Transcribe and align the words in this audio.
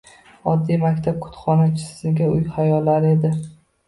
Oddiy 0.51 0.77
maktab 0.83 1.19
kutubxonachisining 1.25 2.21
uy 2.29 2.39
hayollari 2.57 3.13
edi. 3.17 3.31